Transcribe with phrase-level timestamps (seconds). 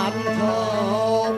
[0.00, 1.30] 难逃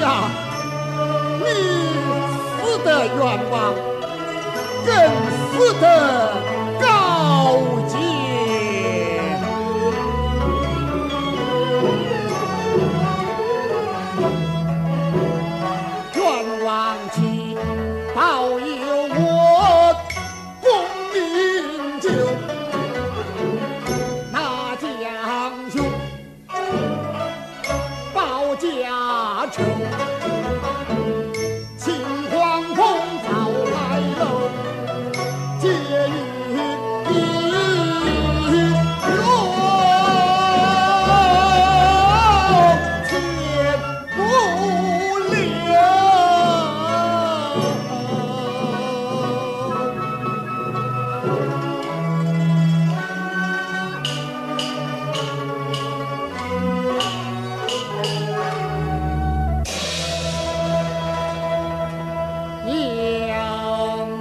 [0.00, 0.30] 呀
[1.38, 1.44] 你
[2.56, 3.18] 死得冤
[3.50, 3.74] 枉
[4.86, 4.90] 更
[5.30, 5.84] 死得
[6.80, 6.84] 高
[7.86, 7.98] 见
[16.14, 17.56] 冤枉起
[18.14, 18.87] 报应
[28.98, 31.37] 报家仇。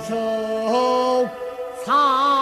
[0.00, 1.28] 手
[1.84, 2.39] 苍